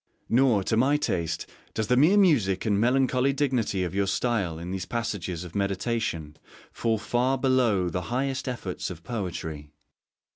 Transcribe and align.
Nor, 0.29 0.63
to 0.63 0.75
my 0.75 0.97
taste, 0.97 1.45
does 1.75 1.85
the 1.85 1.95
mere 1.95 2.17
music 2.17 2.65
and 2.65 2.81
melancholy 2.81 3.33
dignity 3.33 3.83
of 3.83 3.93
your 3.93 4.07
style 4.07 4.57
in 4.57 4.71
these 4.71 4.87
passages 4.87 5.43
of 5.43 5.53
meditation 5.53 6.37
fall 6.71 6.97
far 6.97 7.37
below 7.37 7.87
the 7.87 8.01
highest 8.09 8.47
efforts 8.47 8.89
of 8.89 9.03
poetry. 9.03 9.69